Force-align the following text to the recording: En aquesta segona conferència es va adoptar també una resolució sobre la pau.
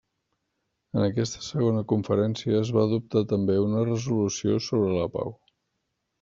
En 0.95 1.03
aquesta 1.07 1.43
segona 1.47 1.83
conferència 1.91 2.57
es 2.63 2.73
va 2.79 2.87
adoptar 2.89 3.23
també 3.35 3.59
una 3.67 3.85
resolució 3.93 4.59
sobre 4.71 4.91
la 4.99 5.07
pau. 5.21 5.37